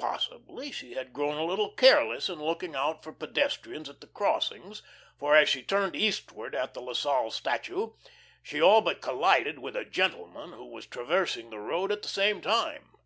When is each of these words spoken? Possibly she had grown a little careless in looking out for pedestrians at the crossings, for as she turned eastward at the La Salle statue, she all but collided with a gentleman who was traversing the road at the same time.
Possibly 0.00 0.72
she 0.72 0.94
had 0.94 1.12
grown 1.12 1.36
a 1.38 1.44
little 1.44 1.70
careless 1.70 2.28
in 2.28 2.42
looking 2.42 2.74
out 2.74 3.04
for 3.04 3.12
pedestrians 3.12 3.88
at 3.88 4.00
the 4.00 4.08
crossings, 4.08 4.82
for 5.16 5.36
as 5.36 5.48
she 5.48 5.62
turned 5.62 5.94
eastward 5.94 6.56
at 6.56 6.74
the 6.74 6.80
La 6.82 6.92
Salle 6.92 7.30
statue, 7.30 7.92
she 8.42 8.60
all 8.60 8.80
but 8.80 9.00
collided 9.00 9.60
with 9.60 9.76
a 9.76 9.84
gentleman 9.84 10.50
who 10.54 10.66
was 10.66 10.88
traversing 10.88 11.50
the 11.50 11.60
road 11.60 11.92
at 11.92 12.02
the 12.02 12.08
same 12.08 12.40
time. 12.40 12.96